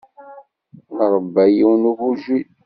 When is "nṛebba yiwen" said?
0.97-1.83